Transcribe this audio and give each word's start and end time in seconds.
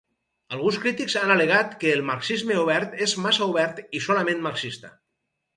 Alguns 0.55 0.79
crítics 0.85 1.15
han 1.19 1.33
al·legat 1.33 1.75
que 1.83 1.91
el 1.97 2.01
marxisme 2.11 2.57
obert 2.63 2.97
és 3.09 3.15
massa 3.27 3.51
obert 3.53 3.85
i 4.01 4.05
solament 4.07 4.43
marxista. 4.51 4.95